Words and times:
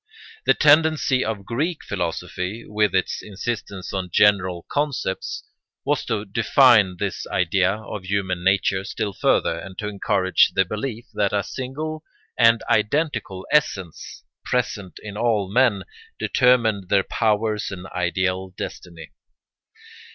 The 0.47 0.55
tendency 0.55 1.23
of 1.23 1.45
Greek 1.45 1.83
philosophy, 1.85 2.65
with 2.65 2.95
its 2.95 3.21
insistence 3.21 3.93
on 3.93 4.09
general 4.11 4.65
concepts, 4.67 5.43
was 5.85 6.03
to 6.05 6.25
define 6.25 6.97
this 6.97 7.27
idea 7.27 7.73
of 7.75 8.05
human 8.05 8.43
nature 8.43 8.83
still 8.83 9.13
further 9.13 9.59
and 9.59 9.77
to 9.77 9.87
encourage 9.87 10.53
the 10.55 10.65
belief 10.65 11.05
that 11.13 11.33
a 11.33 11.43
single 11.43 12.01
and 12.35 12.63
identical 12.67 13.45
essence, 13.51 14.23
present 14.43 14.97
in 15.03 15.17
all 15.17 15.51
men, 15.51 15.83
determined 16.17 16.89
their 16.89 17.03
powers 17.03 17.69
and 17.69 17.85
ideal 17.89 18.49
destiny. 18.57 19.11